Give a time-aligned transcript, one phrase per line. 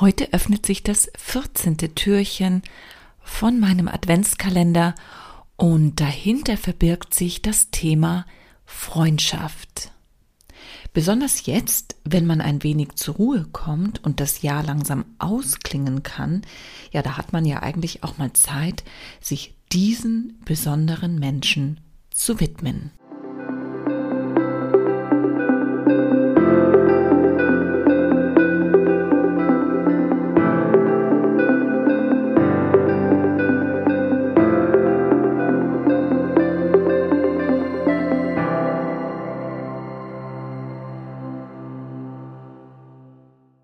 [0.00, 1.76] Heute öffnet sich das 14.
[1.96, 2.62] Türchen
[3.20, 4.94] von meinem Adventskalender
[5.56, 8.24] und dahinter verbirgt sich das Thema
[8.64, 9.90] Freundschaft.
[10.92, 16.42] Besonders jetzt, wenn man ein wenig zur Ruhe kommt und das Jahr langsam ausklingen kann,
[16.92, 18.84] ja, da hat man ja eigentlich auch mal Zeit,
[19.20, 21.80] sich diesen besonderen Menschen
[22.12, 22.92] zu widmen.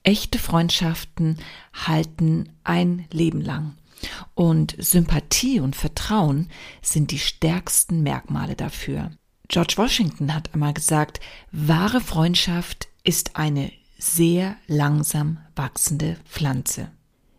[0.04, 1.38] Echte Freundschaften
[1.72, 3.74] halten ein Leben lang.
[4.34, 6.50] Und Sympathie und Vertrauen
[6.82, 9.10] sind die stärksten Merkmale dafür.
[9.48, 11.20] George Washington hat einmal gesagt,
[11.52, 16.91] wahre Freundschaft ist eine sehr langsam wachsende Pflanze.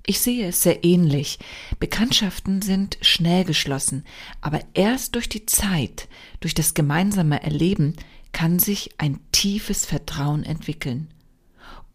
[0.08, 1.38] Ich sehe es sehr ähnlich.
[1.80, 4.05] Bekanntschaften sind schnell geschlossen,
[4.41, 6.08] aber erst durch die Zeit,
[6.40, 7.96] durch das gemeinsame Erleben
[8.32, 11.10] kann sich ein tiefes Vertrauen entwickeln.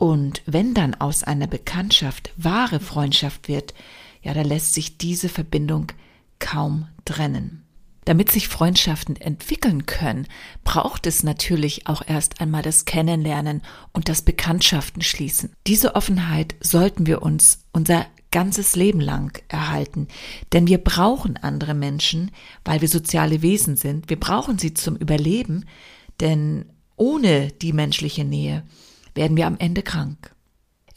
[0.01, 3.75] Und wenn dann aus einer Bekanntschaft wahre Freundschaft wird,
[4.23, 5.89] ja, da lässt sich diese Verbindung
[6.39, 7.67] kaum trennen.
[8.07, 10.27] Damit sich Freundschaften entwickeln können,
[10.65, 13.61] braucht es natürlich auch erst einmal das Kennenlernen
[13.93, 15.53] und das Bekanntschaften schließen.
[15.67, 20.09] Diese Offenheit sollten wir uns unser ganzes Leben lang erhalten,
[20.55, 22.31] denn wir brauchen andere Menschen,
[22.65, 24.09] weil wir soziale Wesen sind.
[24.09, 25.67] Wir brauchen sie zum Überleben,
[26.21, 26.65] denn
[26.97, 28.65] ohne die menschliche Nähe
[29.15, 30.35] werden wir am Ende krank.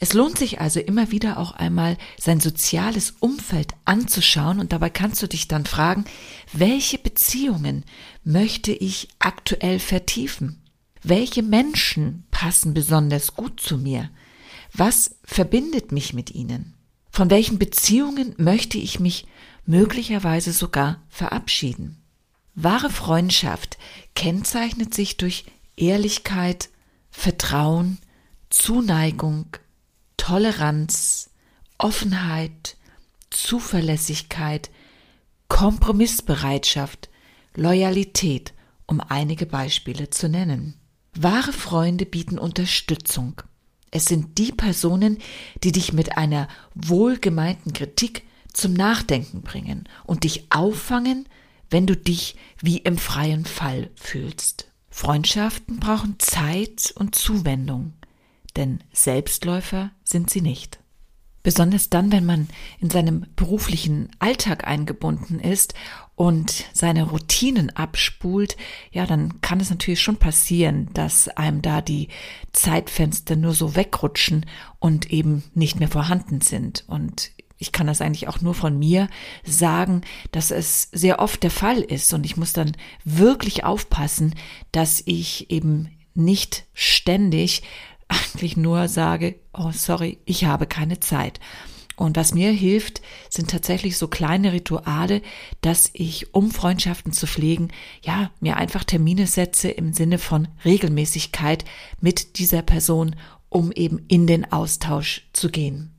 [0.00, 5.22] Es lohnt sich also immer wieder auch einmal sein soziales Umfeld anzuschauen und dabei kannst
[5.22, 6.04] du dich dann fragen,
[6.52, 7.84] welche Beziehungen
[8.24, 10.60] möchte ich aktuell vertiefen?
[11.02, 14.10] Welche Menschen passen besonders gut zu mir?
[14.72, 16.74] Was verbindet mich mit ihnen?
[17.10, 19.26] Von welchen Beziehungen möchte ich mich
[19.64, 22.02] möglicherweise sogar verabschieden?
[22.54, 23.78] Wahre Freundschaft
[24.14, 25.44] kennzeichnet sich durch
[25.76, 26.70] Ehrlichkeit,
[27.10, 27.98] Vertrauen,
[28.56, 29.46] Zuneigung,
[30.16, 31.30] Toleranz,
[31.76, 32.76] Offenheit,
[33.28, 34.70] Zuverlässigkeit,
[35.48, 37.10] Kompromissbereitschaft,
[37.56, 38.54] Loyalität,
[38.86, 40.74] um einige Beispiele zu nennen.
[41.14, 43.42] Wahre Freunde bieten Unterstützung.
[43.90, 45.18] Es sind die Personen,
[45.64, 48.22] die dich mit einer wohlgemeinten Kritik
[48.52, 51.28] zum Nachdenken bringen und dich auffangen,
[51.70, 54.70] wenn du dich wie im freien Fall fühlst.
[54.90, 57.94] Freundschaften brauchen Zeit und Zuwendung,
[58.56, 60.80] denn Selbstläufer sind sie nicht.
[61.44, 62.48] Besonders dann, wenn man
[62.80, 65.74] in seinem beruflichen Alltag eingebunden ist
[66.14, 68.56] und seine Routinen abspult,
[68.92, 72.08] ja, dann kann es natürlich schon passieren, dass einem da die
[72.52, 74.46] Zeitfenster nur so wegrutschen
[74.78, 76.84] und eben nicht mehr vorhanden sind.
[76.86, 79.08] Und ich kann das eigentlich auch nur von mir
[79.44, 80.00] sagen,
[80.32, 82.72] dass es sehr oft der Fall ist und ich muss dann
[83.04, 84.34] wirklich aufpassen,
[84.72, 87.62] dass ich eben nicht ständig
[88.14, 91.40] eigentlich nur sage, oh sorry, ich habe keine Zeit.
[91.96, 95.22] Und was mir hilft, sind tatsächlich so kleine Rituale,
[95.60, 97.68] dass ich, um Freundschaften zu pflegen,
[98.02, 101.64] ja, mir einfach Termine setze im Sinne von Regelmäßigkeit
[102.00, 103.14] mit dieser Person,
[103.48, 105.94] um eben in den Austausch zu gehen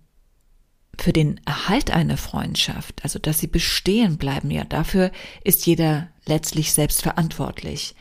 [1.01, 5.11] für den Erhalt einer Freundschaft, also dass sie bestehen bleiben, ja, dafür
[5.43, 7.95] ist jeder letztlich selbst verantwortlich.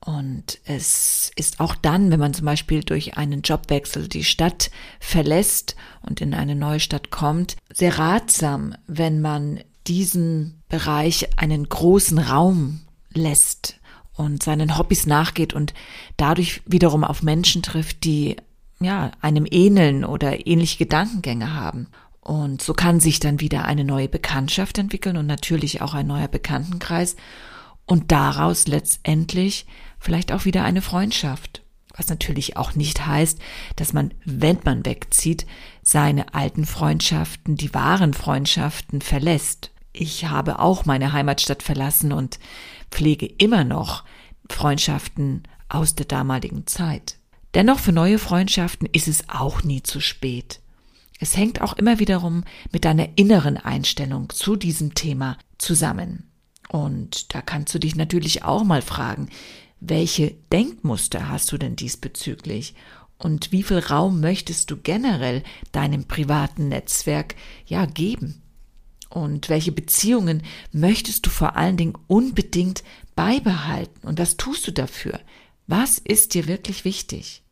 [0.00, 4.70] Und es ist auch dann, wenn man zum Beispiel durch einen Jobwechsel die Stadt
[5.00, 12.18] verlässt und in eine neue Stadt kommt, sehr ratsam, wenn man diesen Bereich einen großen
[12.18, 12.80] Raum
[13.12, 13.80] lässt
[14.14, 15.74] und seinen Hobbys nachgeht und
[16.16, 18.36] dadurch wiederum auf Menschen trifft, die
[18.80, 21.88] ja einem ähneln oder ähnliche Gedankengänge haben.
[22.20, 26.28] Und so kann sich dann wieder eine neue Bekanntschaft entwickeln und natürlich auch ein neuer
[26.28, 27.16] Bekanntenkreis
[27.86, 29.66] und daraus letztendlich
[29.98, 31.62] vielleicht auch wieder eine Freundschaft.
[31.96, 33.38] Was natürlich auch nicht heißt,
[33.76, 35.46] dass man, wenn man wegzieht,
[35.82, 39.70] seine alten Freundschaften, die wahren Freundschaften verlässt.
[39.92, 42.38] Ich habe auch meine Heimatstadt verlassen und
[42.90, 44.04] pflege immer noch
[44.50, 47.16] Freundschaften aus der damaligen Zeit.
[47.54, 50.60] Dennoch für neue Freundschaften ist es auch nie zu spät.
[51.18, 56.30] Es hängt auch immer wiederum mit deiner inneren Einstellung zu diesem Thema zusammen.
[56.68, 59.28] Und da kannst du dich natürlich auch mal fragen,
[59.80, 62.74] welche Denkmuster hast du denn diesbezüglich?
[63.18, 65.42] Und wie viel Raum möchtest du generell
[65.72, 67.34] deinem privaten Netzwerk
[67.66, 68.42] ja geben?
[69.08, 70.42] Und welche Beziehungen
[70.72, 72.82] möchtest du vor allen Dingen unbedingt
[73.14, 74.06] beibehalten?
[74.06, 75.20] Und was tust du dafür?
[75.66, 77.42] Was ist dir wirklich wichtig?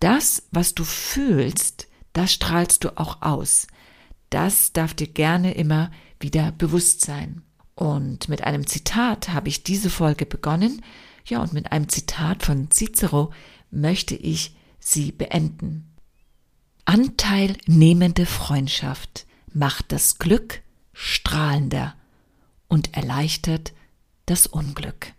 [0.00, 3.66] Das, was du fühlst, das strahlst du auch aus.
[4.30, 7.42] Das darf dir gerne immer wieder bewusst sein.
[7.74, 10.82] Und mit einem Zitat habe ich diese Folge begonnen.
[11.24, 13.32] Ja, und mit einem Zitat von Cicero
[13.70, 15.92] möchte ich sie beenden.
[16.84, 21.94] Anteilnehmende Freundschaft macht das Glück strahlender
[22.68, 23.72] und erleichtert
[24.26, 25.12] das Unglück.